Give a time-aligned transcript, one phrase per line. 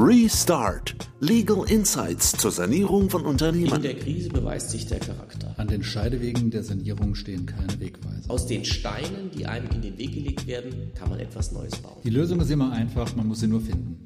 [0.00, 0.94] Restart.
[1.18, 3.74] Legal Insights zur Sanierung von Unternehmen.
[3.74, 5.52] In der Krise beweist sich der Charakter.
[5.56, 8.30] An den Scheidewegen der Sanierung stehen keine Wegweiser.
[8.30, 11.96] Aus den Steinen, die einem in den Weg gelegt werden, kann man etwas Neues bauen.
[12.04, 14.04] Die Lösung ist immer einfach, man muss sie nur finden.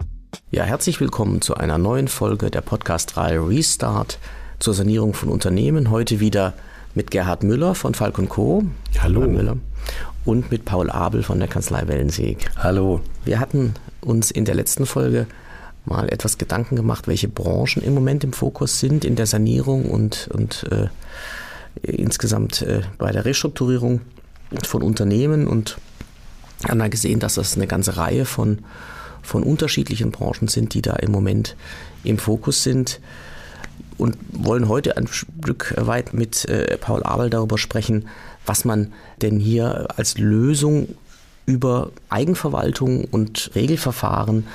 [0.50, 4.18] Ja, herzlich willkommen zu einer neuen Folge der Podcast-Reihe Restart
[4.60, 5.90] zur Sanierung von Unternehmen.
[5.90, 6.54] Heute wieder
[6.94, 8.64] mit Gerhard Müller von Falk Co.
[8.98, 9.20] Hallo.
[9.20, 9.56] Herr Müller.
[10.24, 12.50] Und mit Paul Abel von der Kanzlei Wellensieg.
[12.56, 13.02] Hallo.
[13.26, 15.26] Wir hatten uns in der letzten Folge
[15.84, 20.28] mal etwas Gedanken gemacht, welche Branchen im Moment im Fokus sind in der Sanierung und,
[20.32, 20.88] und äh,
[21.82, 24.00] insgesamt äh, bei der Restrukturierung
[24.64, 25.78] von Unternehmen und
[26.68, 28.58] haben da gesehen, dass das eine ganze Reihe von,
[29.22, 31.56] von unterschiedlichen Branchen sind, die da im Moment
[32.04, 33.00] im Fokus sind
[33.98, 38.08] und wollen heute ein Stück weit mit äh, Paul Abel darüber sprechen,
[38.46, 40.88] was man denn hier als Lösung
[41.46, 44.46] über Eigenverwaltung und Regelverfahren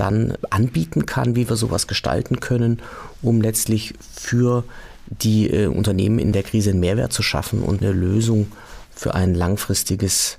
[0.00, 2.80] dann anbieten kann, wie wir sowas gestalten können,
[3.22, 4.64] um letztlich für
[5.06, 8.50] die äh, Unternehmen in der Krise einen Mehrwert zu schaffen und eine Lösung
[8.94, 10.38] für ein langfristiges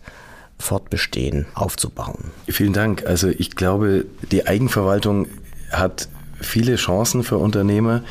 [0.58, 2.32] Fortbestehen aufzubauen.
[2.48, 3.06] Vielen Dank.
[3.06, 5.28] Also ich glaube, die Eigenverwaltung
[5.72, 6.08] hat
[6.40, 8.04] viele Chancen für Unternehmer.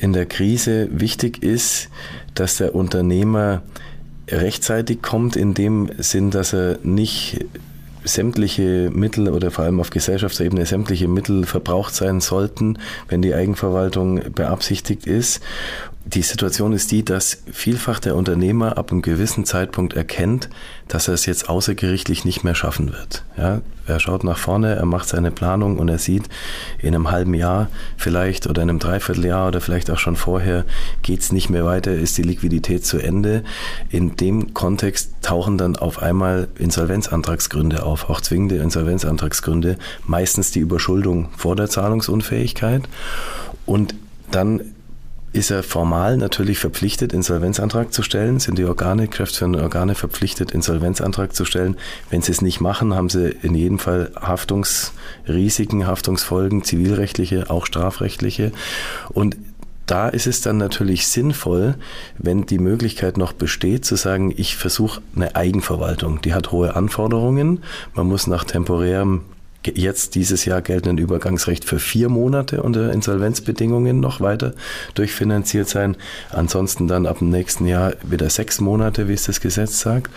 [0.00, 1.88] In der Krise wichtig ist,
[2.34, 3.62] dass der Unternehmer
[4.28, 7.44] rechtzeitig kommt, in dem Sinn, dass er nicht
[8.06, 14.20] sämtliche Mittel oder vor allem auf Gesellschaftsebene sämtliche Mittel verbraucht sein sollten, wenn die Eigenverwaltung
[14.32, 15.40] beabsichtigt ist.
[16.04, 20.48] Die Situation ist die, dass vielfach der Unternehmer ab einem gewissen Zeitpunkt erkennt,
[20.86, 23.24] dass er es jetzt außergerichtlich nicht mehr schaffen wird.
[23.36, 26.24] Ja, er schaut nach vorne, er macht seine Planung und er sieht,
[26.78, 30.64] in einem halben Jahr vielleicht oder in einem Dreivierteljahr oder vielleicht auch schon vorher
[31.02, 33.42] geht es nicht mehr weiter, ist die Liquidität zu Ende.
[33.90, 41.28] In dem Kontext tauchen dann auf einmal Insolvenzantragsgründe auf, auch zwingende Insolvenzantragsgründe, meistens die Überschuldung
[41.36, 42.82] vor der Zahlungsunfähigkeit.
[43.64, 43.94] Und
[44.30, 44.60] dann
[45.32, 51.34] ist er formal natürlich verpflichtet, Insolvenzantrag zu stellen, sind die Organe, kräfteführenden Organe verpflichtet, Insolvenzantrag
[51.34, 51.76] zu stellen.
[52.10, 58.52] Wenn sie es nicht machen, haben sie in jedem Fall Haftungsrisiken, Haftungsfolgen, zivilrechtliche, auch strafrechtliche.
[59.10, 59.36] Und
[59.86, 61.76] da ist es dann natürlich sinnvoll,
[62.18, 66.20] wenn die Möglichkeit noch besteht, zu sagen, ich versuche eine Eigenverwaltung.
[66.22, 67.62] Die hat hohe Anforderungen.
[67.94, 69.22] Man muss nach temporärem
[69.74, 74.54] jetzt dieses Jahr geltenden Übergangsrecht für vier Monate unter Insolvenzbedingungen noch weiter
[74.94, 75.96] durchfinanziert sein.
[76.30, 80.10] Ansonsten dann ab dem nächsten Jahr wieder sechs Monate, wie es das Gesetz sagt.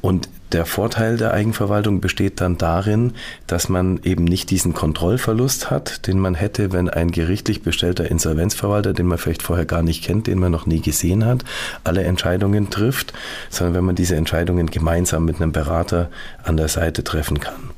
[0.00, 3.14] Und der Vorteil der Eigenverwaltung besteht dann darin,
[3.48, 8.92] dass man eben nicht diesen Kontrollverlust hat, den man hätte, wenn ein gerichtlich bestellter Insolvenzverwalter,
[8.92, 11.44] den man vielleicht vorher gar nicht kennt, den man noch nie gesehen hat,
[11.82, 13.12] alle Entscheidungen trifft,
[13.50, 16.10] sondern wenn man diese Entscheidungen gemeinsam mit einem Berater
[16.44, 17.70] an der Seite treffen kann.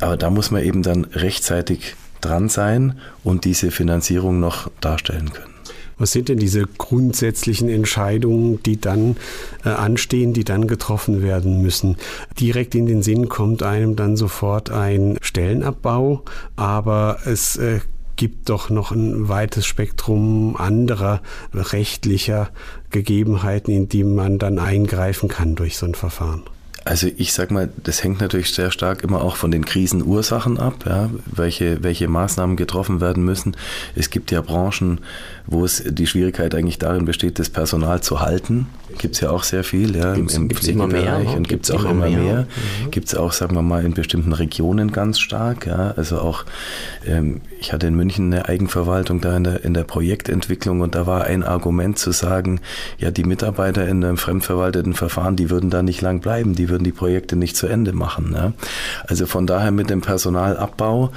[0.00, 5.54] Aber da muss man eben dann rechtzeitig dran sein und diese Finanzierung noch darstellen können.
[5.96, 9.16] Was sind denn diese grundsätzlichen Entscheidungen, die dann
[9.64, 11.96] äh, anstehen, die dann getroffen werden müssen?
[12.40, 16.24] Direkt in den Sinn kommt einem dann sofort ein Stellenabbau,
[16.56, 17.78] aber es äh,
[18.16, 21.20] gibt doch noch ein weites Spektrum anderer
[21.52, 22.50] rechtlicher
[22.90, 26.42] Gegebenheiten, in die man dann eingreifen kann durch so ein Verfahren.
[26.84, 30.84] Also ich sag mal, das hängt natürlich sehr stark immer auch von den Krisenursachen ab,
[30.86, 33.56] ja, welche, welche Maßnahmen getroffen werden müssen.
[33.94, 35.00] Es gibt ja Branchen,
[35.46, 38.66] wo es die Schwierigkeit eigentlich darin besteht, das Personal zu halten.
[38.98, 41.28] Gibt es ja auch sehr viel ja, gibt's, im gibt's mehr, ne?
[41.36, 42.18] und gibt es auch immer mehr.
[42.18, 42.40] mehr.
[42.84, 42.90] Mhm.
[42.90, 45.66] Gibt es auch, sagen wir mal, in bestimmten Regionen ganz stark.
[45.66, 45.92] Ja.
[45.96, 46.44] Also auch,
[47.06, 51.06] ähm, ich hatte in München eine Eigenverwaltung da in der, in der Projektentwicklung und da
[51.06, 52.60] war ein Argument zu sagen,
[52.98, 56.84] ja, die Mitarbeiter in einem fremdverwalteten Verfahren, die würden da nicht lang bleiben, die würden
[56.84, 58.32] die Projekte nicht zu Ende machen.
[58.34, 58.52] Ja.
[59.06, 61.12] Also von daher mit dem Personalabbau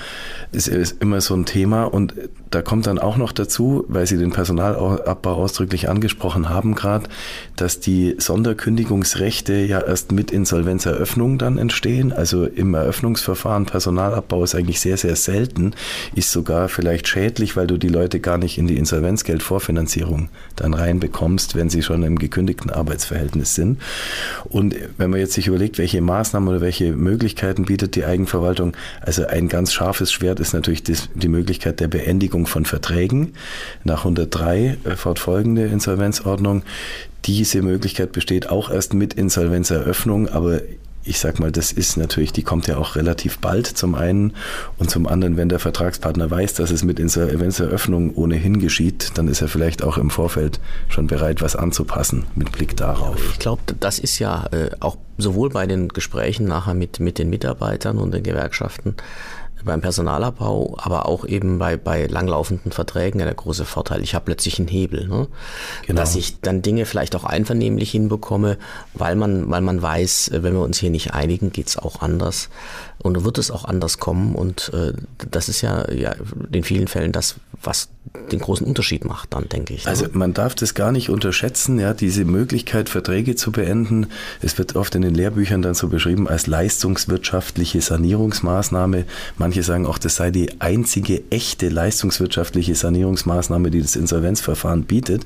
[0.52, 2.14] ist, ist immer so ein Thema und
[2.52, 7.10] da kommt dann auch noch dazu, weil Sie den Personalabbau ausdrücklich angesprochen haben gerade,
[7.56, 12.14] dass die Sonderkündigungsrechte ja erst mit Insolvenzeröffnung dann entstehen.
[12.14, 15.74] Also im Eröffnungsverfahren Personalabbau ist eigentlich sehr, sehr selten,
[16.16, 21.56] ist sogar vielleicht schädlich, weil du die Leute gar nicht in die Insolvenzgeldvorfinanzierung dann reinbekommst,
[21.56, 23.82] wenn sie schon im gekündigten Arbeitsverhältnis sind.
[24.46, 29.26] Und wenn man jetzt sich überlegt, welche Maßnahmen oder welche Möglichkeiten bietet die Eigenverwaltung, also
[29.26, 33.34] ein ganz scharfes Schwert ist natürlich die Möglichkeit der Beendigung von Verträgen
[33.84, 36.64] nach 103 äh, fortfolgende Insolvenzordnung.
[37.26, 40.62] Diese Möglichkeit besteht auch erst mit Insolvenzeröffnung, aber
[41.08, 44.34] ich sag mal, das ist natürlich, die kommt ja auch relativ bald zum einen
[44.78, 49.42] und zum anderen, wenn der Vertragspartner weiß, dass es mit Insolvenzeröffnung ohnehin geschieht, dann ist
[49.42, 50.60] er vielleicht auch im Vorfeld
[50.90, 53.18] schon bereit, was anzupassen mit Blick darauf.
[53.32, 57.30] Ich glaube, das ist ja äh, auch sowohl bei den Gesprächen nachher mit, mit den
[57.30, 58.96] Mitarbeitern und den Gewerkschaften
[59.64, 64.02] beim Personalabbau, aber auch eben bei, bei langlaufenden Verträgen ja der große Vorteil.
[64.02, 65.28] Ich habe plötzlich einen Hebel, ne?
[65.86, 66.00] genau.
[66.00, 68.58] dass ich dann Dinge vielleicht auch einvernehmlich hinbekomme,
[68.94, 72.50] weil man, weil man weiß, wenn wir uns hier nicht einigen, geht's auch anders
[73.00, 74.94] und wird es auch anders kommen und äh,
[75.30, 76.16] das ist ja, ja
[76.52, 77.90] in vielen Fällen das, was
[78.32, 79.86] den großen Unterschied macht, dann denke ich.
[79.86, 79.90] Ne?
[79.90, 84.08] Also man darf das gar nicht unterschätzen, ja, diese Möglichkeit, Verträge zu beenden.
[84.42, 89.06] Es wird oft in den Lehrbüchern dann so beschrieben als leistungswirtschaftliche Sanierungsmaßnahme.
[89.48, 95.24] Manche sagen auch, das sei die einzige echte leistungswirtschaftliche Sanierungsmaßnahme, die das Insolvenzverfahren bietet.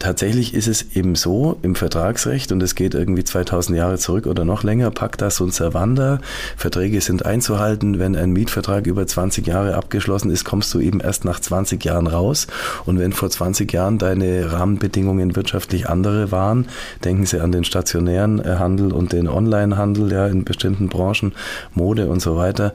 [0.00, 4.44] Tatsächlich ist es eben so im Vertragsrecht und es geht irgendwie 2000 Jahre zurück oder
[4.44, 6.18] noch länger, Pacta und Servanda.
[6.56, 8.00] Verträge sind einzuhalten.
[8.00, 12.08] Wenn ein Mietvertrag über 20 Jahre abgeschlossen ist, kommst du eben erst nach 20 Jahren
[12.08, 12.48] raus.
[12.86, 16.66] Und wenn vor 20 Jahren deine Rahmenbedingungen wirtschaftlich andere waren,
[17.04, 21.32] denken Sie an den stationären äh, Handel und den Onlinehandel ja in bestimmten Branchen,
[21.72, 22.74] Mode und so weiter,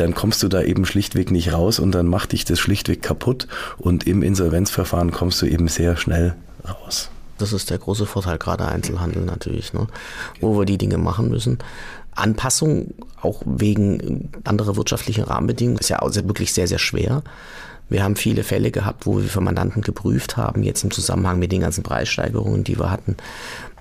[0.00, 3.46] dann kommst du da eben schlichtweg nicht raus und dann macht dich das schlichtweg kaputt
[3.78, 6.34] und im Insolvenzverfahren kommst du eben sehr schnell
[6.68, 7.10] raus.
[7.38, 9.86] Das ist der große Vorteil, gerade Einzelhandel natürlich, ne?
[10.40, 11.58] wo wir die Dinge machen müssen.
[12.14, 17.22] Anpassung, auch wegen anderer wirtschaftlicher Rahmenbedingungen, ist ja wirklich sehr, sehr schwer.
[17.88, 21.52] Wir haben viele Fälle gehabt, wo wir für Mandanten geprüft haben, jetzt im Zusammenhang mit
[21.52, 23.16] den ganzen Preissteigerungen, die wir hatten,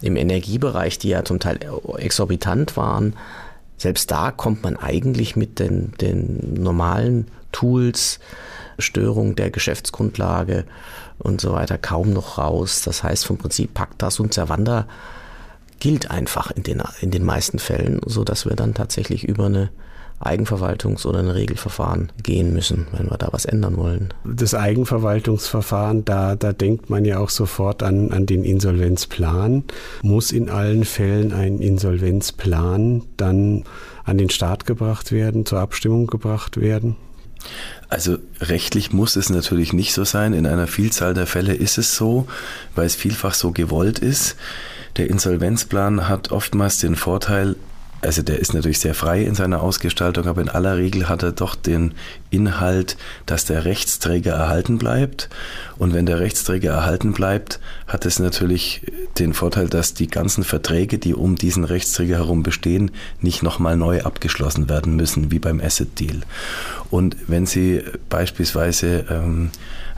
[0.02, 1.60] im Energiebereich, die ja zum Teil
[1.98, 3.16] exorbitant waren.
[3.78, 8.20] Selbst da kommt man eigentlich mit den, den normalen Tools,
[8.80, 10.66] Störung der Geschäftsgrundlage
[11.20, 12.82] und so weiter kaum noch raus.
[12.82, 14.88] Das heißt, vom Prinzip Pactas und Servanda
[15.80, 19.70] gilt einfach in den, in den meisten Fällen, so dass wir dann tatsächlich über eine
[20.20, 24.14] Eigenverwaltungs- oder ein Regelverfahren gehen müssen, wenn wir da was ändern wollen.
[24.24, 29.64] Das Eigenverwaltungsverfahren, da, da denkt man ja auch sofort an, an den Insolvenzplan.
[30.02, 33.64] Muss in allen Fällen ein Insolvenzplan dann
[34.06, 36.96] an den Start gebracht werden, zur Abstimmung gebracht werden?
[37.90, 40.34] Also rechtlich muss es natürlich nicht so sein.
[40.34, 42.28] In einer Vielzahl der Fälle ist es so,
[42.76, 44.36] weil es vielfach so gewollt ist.
[44.98, 47.56] Der Insolvenzplan hat oftmals den Vorteil,
[48.02, 51.32] also der ist natürlich sehr frei in seiner Ausgestaltung, aber in aller Regel hat er
[51.32, 51.94] doch den
[52.30, 55.30] Inhalt, dass der Rechtsträger erhalten bleibt.
[55.78, 58.82] Und wenn der Rechtsträger erhalten bleibt, hat es natürlich
[59.18, 62.92] den Vorteil, dass die ganzen Verträge, die um diesen Rechtsträger herum bestehen,
[63.22, 66.22] nicht nochmal neu abgeschlossen werden müssen, wie beim Asset Deal.
[66.92, 69.50] Und wenn Sie beispielsweise ähm,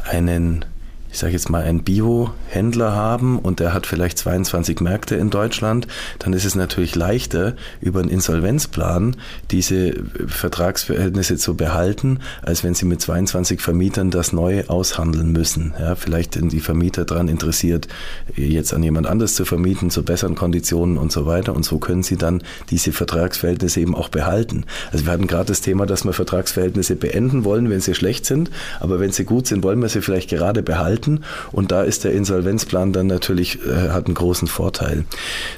[0.06, 0.66] einen
[1.12, 5.88] ich sage jetzt mal, einen Bio-Händler haben und der hat vielleicht 22 Märkte in Deutschland,
[6.20, 9.16] dann ist es natürlich leichter, über einen Insolvenzplan
[9.50, 9.94] diese
[10.28, 15.74] Vertragsverhältnisse zu behalten, als wenn sie mit 22 Vermietern das neu aushandeln müssen.
[15.80, 17.88] Ja, vielleicht sind die Vermieter daran interessiert,
[18.36, 21.56] jetzt an jemand anderes zu vermieten, zu besseren Konditionen und so weiter.
[21.56, 24.66] Und so können sie dann diese Vertragsverhältnisse eben auch behalten.
[24.92, 28.52] Also wir hatten gerade das Thema, dass wir Vertragsverhältnisse beenden wollen, wenn sie schlecht sind,
[28.80, 31.24] aber wenn sie gut sind, wollen wir sie vielleicht gerade behalten halten.
[31.52, 35.06] Und da ist der Insolvenzplan dann natürlich, äh, hat einen großen Vorteil.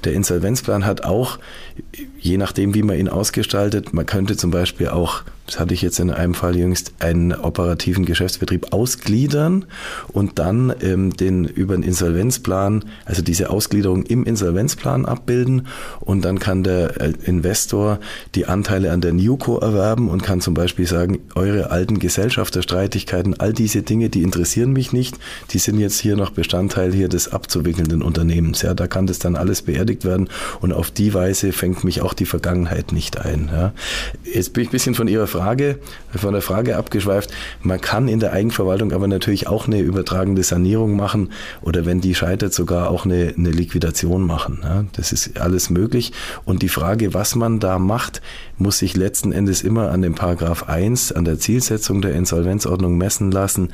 [0.03, 1.39] Der Insolvenzplan hat auch,
[2.19, 5.99] je nachdem, wie man ihn ausgestaltet, man könnte zum Beispiel auch das hatte ich jetzt
[5.99, 9.65] in einem Fall jüngst, einen operativen Geschäftsbetrieb ausgliedern
[10.13, 15.67] und dann ähm, den über den Insolvenzplan, also diese Ausgliederung im Insolvenzplan abbilden
[15.99, 17.99] und dann kann der äh, Investor
[18.33, 23.51] die Anteile an der Newco erwerben und kann zum Beispiel sagen, eure alten Gesellschafterstreitigkeiten, all
[23.51, 25.17] diese Dinge, die interessieren mich nicht,
[25.49, 28.61] die sind jetzt hier noch Bestandteil hier des abzuwickelnden Unternehmens.
[28.61, 30.29] Ja, da kann das dann alles beerdigt werden
[30.61, 33.49] und auf die Weise fängt mich auch die Vergangenheit nicht ein.
[33.51, 33.73] Ja.
[34.23, 35.79] Jetzt bin ich ein bisschen von Ihrer Frage Frage,
[36.15, 37.31] von der Frage abgeschweift.
[37.63, 41.31] Man kann in der Eigenverwaltung aber natürlich auch eine übertragende Sanierung machen
[41.63, 44.59] oder wenn die scheitert, sogar auch eine, eine Liquidation machen.
[44.61, 46.11] Ja, das ist alles möglich.
[46.45, 48.21] Und die Frage, was man da macht,
[48.59, 53.31] muss sich letzten Endes immer an dem Paragraph 1, an der Zielsetzung der Insolvenzordnung messen
[53.31, 53.69] lassen.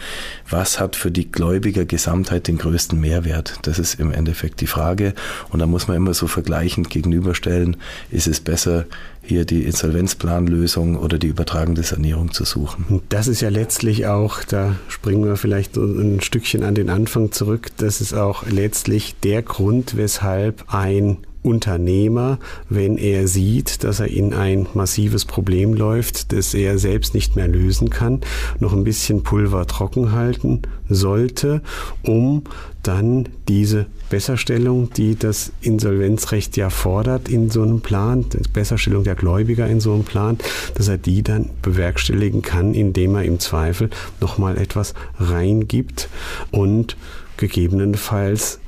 [0.49, 3.59] Was hat für die Gläubiger Gesamtheit den größten Mehrwert?
[3.63, 5.13] Das ist im Endeffekt die Frage.
[5.49, 7.75] Und da muss man immer so vergleichend gegenüberstellen,
[8.09, 8.85] ist es besser,
[9.27, 13.01] hier die Insolvenzplanlösung oder die übertragende Sanierung zu suchen.
[13.07, 17.69] Das ist ja letztlich auch, da springen wir vielleicht ein Stückchen an den Anfang zurück,
[17.77, 22.39] das ist auch letztlich der Grund, weshalb ein Unternehmer,
[22.69, 27.47] wenn er sieht, dass er in ein massives Problem läuft, das er selbst nicht mehr
[27.47, 28.19] lösen kann,
[28.59, 31.61] noch ein bisschen Pulver trocken halten sollte,
[32.03, 32.43] um
[32.83, 39.67] dann diese Besserstellung, die das Insolvenzrecht ja fordert in so einem Plan, Besserstellung der Gläubiger
[39.67, 40.37] in so einem Plan,
[40.75, 43.89] dass er die dann bewerkstelligen kann, indem er im Zweifel
[44.19, 46.09] nochmal etwas reingibt.
[46.51, 46.97] Und
[47.37, 48.59] gegebenenfalls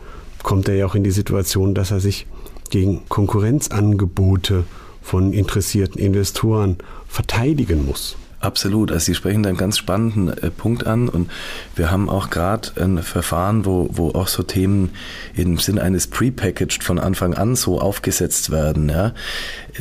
[0.43, 2.25] kommt er ja auch in die Situation, dass er sich
[2.69, 4.65] gegen Konkurrenzangebote
[5.01, 8.15] von interessierten Investoren verteidigen muss.
[8.41, 8.91] Absolut.
[8.91, 11.29] Also Sie sprechen da einen ganz spannenden äh, Punkt an und
[11.75, 14.91] wir haben auch gerade ein Verfahren, wo, wo auch so Themen
[15.35, 18.87] im Sinn eines Prepackaged von Anfang an so aufgesetzt werden.
[18.87, 19.13] Ja.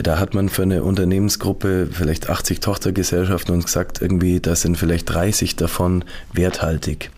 [0.02, 5.08] Da hat man für eine Unternehmensgruppe vielleicht 80 Tochtergesellschaften und gesagt, irgendwie, da sind vielleicht
[5.08, 7.10] 30 davon werthaltig.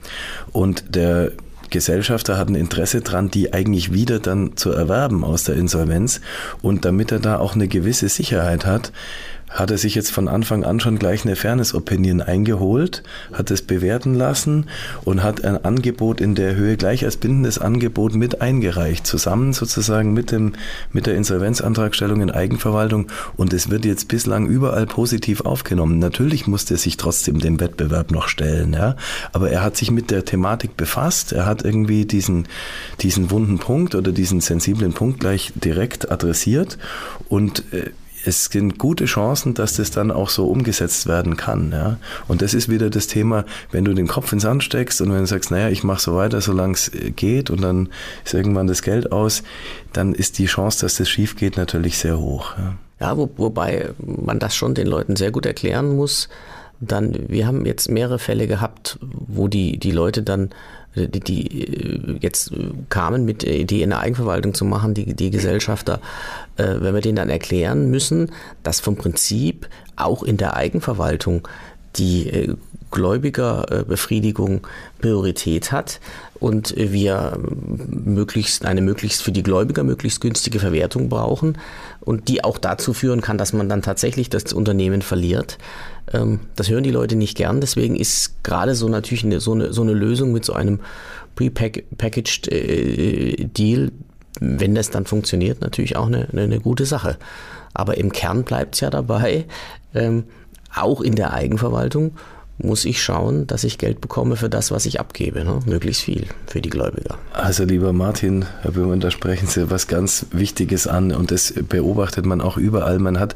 [0.53, 1.33] Und der
[1.71, 6.21] Gesellschafter hat ein Interesse dran, die eigentlich wieder dann zu erwerben aus der Insolvenz.
[6.63, 8.93] Und damit er da auch eine gewisse Sicherheit hat,
[9.51, 13.03] hat er sich jetzt von Anfang an schon gleich eine Fairness-Opinion eingeholt,
[13.33, 14.67] hat es bewerten lassen
[15.05, 20.15] und hat ein Angebot in der Höhe gleich als bindendes Angebot mit eingereicht, zusammen sozusagen
[20.15, 20.53] mit, dem,
[20.93, 23.09] mit der Insolvenzantragstellung in Eigenverwaltung.
[23.37, 25.99] Und es wird jetzt bislang überall positiv aufgenommen.
[25.99, 28.95] Natürlich musste er sich trotzdem dem Wettbewerb noch stellen, ja,
[29.33, 32.47] aber er hat sich mit der Thematik befasst, er hat irgendwie diesen,
[33.01, 36.79] diesen wunden Punkt oder diesen sensiblen Punkt gleich direkt adressiert.
[37.29, 37.91] Und äh,
[38.25, 41.73] es sind gute Chancen, dass das dann auch so umgesetzt werden kann.
[41.73, 41.99] Ja?
[42.29, 45.21] Und das ist wieder das Thema, wenn du den Kopf ins Sand steckst und wenn
[45.21, 47.89] du sagst, naja, ich mache so weiter, solange es äh, geht und dann
[48.25, 49.43] ist irgendwann das Geld aus,
[49.93, 52.53] dann ist die Chance, dass das schief geht, natürlich sehr hoch.
[52.59, 56.29] Ja, ja wo, wobei man das schon den Leuten sehr gut erklären muss.
[56.83, 60.51] Dann, wir haben jetzt mehrere Fälle gehabt, wo die, die Leute dann
[60.95, 62.53] die, die jetzt
[62.89, 66.01] kamen mit der Idee, eine Eigenverwaltung zu machen, die, die Gesellschafter,
[66.57, 68.33] äh, wenn wir denen dann erklären müssen,
[68.63, 71.47] dass vom Prinzip auch in der Eigenverwaltung
[71.97, 72.55] die äh,
[72.91, 74.67] Gläubigerbefriedigung
[75.01, 76.01] Priorität hat
[76.41, 77.39] und wir
[77.89, 81.59] möglichst eine möglichst für die Gläubiger möglichst günstige Verwertung brauchen
[82.01, 85.59] und die auch dazu führen kann, dass man dann tatsächlich das Unternehmen verliert.
[86.13, 87.61] Ähm, das hören die Leute nicht gern.
[87.61, 90.81] Deswegen ist gerade so natürlich eine, so, eine, so eine Lösung mit so einem
[91.37, 93.93] prepackaged äh, Deal,
[94.41, 97.19] wenn das dann funktioniert, natürlich auch eine, eine gute Sache.
[97.75, 99.45] Aber im Kern bleibt es ja dabei,
[99.95, 100.25] ähm,
[100.75, 102.17] auch in der Eigenverwaltung
[102.63, 105.61] muss ich schauen, dass ich Geld bekomme für das, was ich abgebe, ne?
[105.67, 107.19] möglichst viel für die Gläubiger.
[107.33, 112.27] Also lieber Martin, Herr Böhmann, da sprechen Sie was ganz Wichtiges an und das beobachtet
[112.27, 112.99] man auch überall.
[112.99, 113.35] Man hat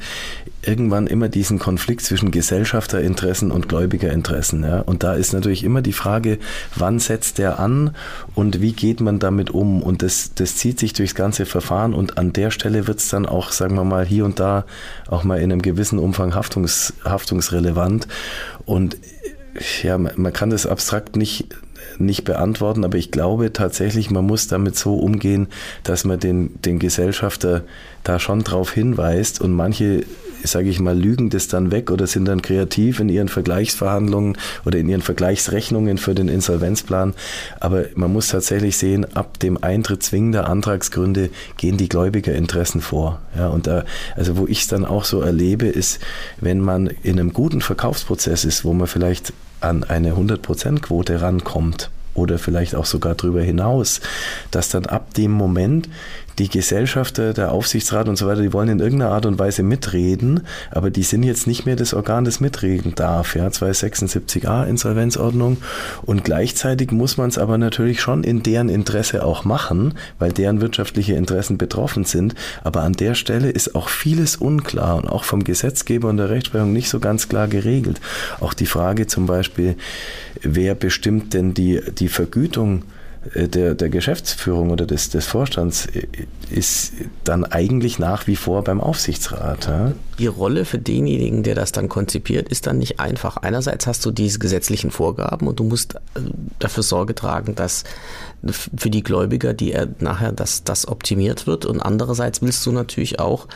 [0.62, 4.62] irgendwann immer diesen Konflikt zwischen Gesellschafterinteressen und Gläubigerinteressen.
[4.62, 4.80] Ja?
[4.80, 6.38] Und da ist natürlich immer die Frage,
[6.74, 7.94] wann setzt der an
[8.34, 9.82] und wie geht man damit um?
[9.82, 13.26] Und das, das zieht sich durchs ganze Verfahren und an der Stelle wird es dann
[13.26, 14.64] auch, sagen wir mal, hier und da
[15.08, 18.08] auch mal in einem gewissen Umfang haftungs, haftungsrelevant.
[18.66, 18.96] Und
[19.82, 21.46] ja, man kann das abstrakt nicht,
[21.98, 25.48] nicht beantworten, aber ich glaube tatsächlich, man muss damit so umgehen,
[25.82, 27.62] dass man den, den Gesellschafter
[28.02, 30.04] da schon drauf hinweist und manche
[30.46, 34.78] sage ich mal, lügen das dann weg oder sind dann kreativ in ihren Vergleichsverhandlungen oder
[34.78, 37.14] in ihren Vergleichsrechnungen für den Insolvenzplan.
[37.60, 43.20] Aber man muss tatsächlich sehen, ab dem Eintritt zwingender Antragsgründe gehen die Gläubigerinteressen vor.
[43.36, 43.84] Ja, und da,
[44.16, 46.00] also wo ich es dann auch so erlebe, ist,
[46.40, 49.32] wenn man in einem guten Verkaufsprozess ist, wo man vielleicht
[49.64, 54.00] an eine 100%-Quote rankommt, oder vielleicht auch sogar darüber hinaus,
[54.50, 55.88] dass dann ab dem Moment
[56.38, 60.40] die Gesellschafter, der Aufsichtsrat und so weiter, die wollen in irgendeiner Art und Weise mitreden,
[60.70, 63.36] aber die sind jetzt nicht mehr das Organ, das mitreden darf.
[63.36, 65.58] Ja, 276a Insolvenzordnung.
[66.02, 70.60] Und gleichzeitig muss man es aber natürlich schon in deren Interesse auch machen, weil deren
[70.60, 72.34] wirtschaftliche Interessen betroffen sind.
[72.64, 76.72] Aber an der Stelle ist auch vieles unklar und auch vom Gesetzgeber und der Rechtsprechung
[76.72, 78.00] nicht so ganz klar geregelt.
[78.40, 79.76] Auch die Frage zum Beispiel,
[80.42, 82.93] wer bestimmt denn die, die Vergütung äh,
[83.34, 86.06] der, der Geschäftsführung oder des, des Vorstands äh,
[86.50, 86.92] ist
[87.24, 89.66] dann eigentlich nach wie vor beim Aufsichtsrat.
[89.66, 89.92] Ja?
[90.18, 93.38] Die Rolle für denjenigen, der das dann konzipiert, ist dann nicht einfach.
[93.38, 95.98] Einerseits hast du diese gesetzlichen Vorgaben und du musst äh,
[96.58, 97.84] dafür Sorge tragen, dass
[98.76, 101.64] für die Gläubiger, die er nachher das, das optimiert wird.
[101.64, 103.48] Und andererseits willst du natürlich auch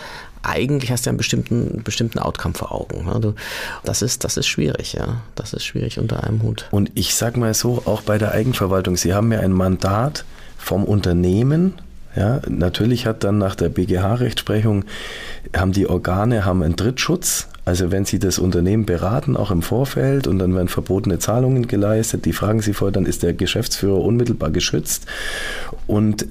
[0.42, 3.04] eigentlich hast du einen bestimmten, bestimmten Outcome vor Augen.
[3.04, 3.34] Ne?
[3.84, 5.22] das, ist, das ist schwierig, ja.
[5.34, 6.66] Das ist schwierig unter einem Hut.
[6.70, 10.24] Und ich sag mal so, auch bei der Eigenverwaltung, Sie haben ja ein Mandat
[10.56, 11.74] vom Unternehmen.
[12.16, 14.84] Ja, natürlich hat dann nach der BGH-Rechtsprechung
[15.56, 17.48] haben die Organe haben einen Drittschutz.
[17.64, 22.24] Also wenn Sie das Unternehmen beraten, auch im Vorfeld, und dann werden verbotene Zahlungen geleistet,
[22.24, 25.06] die fragen Sie vorher, dann ist der Geschäftsführer unmittelbar geschützt.
[25.86, 26.26] Und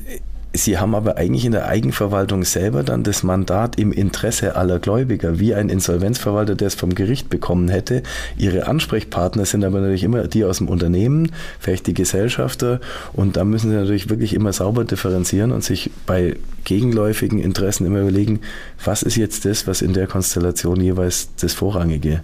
[0.54, 5.40] Sie haben aber eigentlich in der Eigenverwaltung selber dann das Mandat im Interesse aller Gläubiger,
[5.40, 8.02] wie ein Insolvenzverwalter, der es vom Gericht bekommen hätte.
[8.38, 12.80] Ihre Ansprechpartner sind aber natürlich immer die aus dem Unternehmen, vielleicht die Gesellschafter.
[13.14, 18.02] Und da müssen Sie natürlich wirklich immer sauber differenzieren und sich bei gegenläufigen Interessen immer
[18.02, 18.40] überlegen,
[18.84, 22.24] was ist jetzt das, was in der Konstellation jeweils das Vorrangige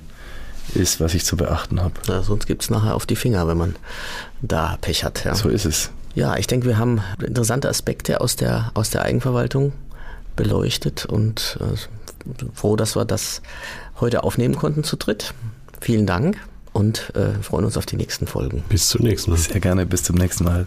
[0.73, 1.93] ist, was ich zu beachten habe.
[2.07, 3.75] Ja, sonst gibt es nachher auf die Finger, wenn man
[4.41, 5.23] da Pech hat.
[5.23, 5.35] Ja.
[5.35, 5.91] So ist es.
[6.15, 9.73] Ja, ich denke, wir haben interessante Aspekte aus der, aus der Eigenverwaltung
[10.35, 13.41] beleuchtet und äh, froh, dass wir das
[13.99, 15.33] heute aufnehmen konnten zu dritt.
[15.81, 16.37] vielen Dank
[16.71, 18.63] und äh, freuen uns auf die nächsten Folgen.
[18.69, 19.37] Bis zum nächsten Mal.
[19.37, 20.65] Sehr gerne, bis zum nächsten Mal.